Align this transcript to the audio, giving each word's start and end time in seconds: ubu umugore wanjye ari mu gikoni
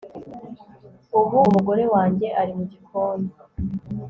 ubu 1.19 1.35
umugore 1.47 1.83
wanjye 1.93 2.27
ari 2.41 2.51
mu 2.57 2.63
gikoni 2.71 3.29